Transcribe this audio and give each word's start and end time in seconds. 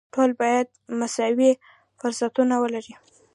ټول 0.13 0.29
باید 0.41 0.67
مساوي 0.99 1.51
فرصتونه 1.99 2.55
ولري. 2.63 2.93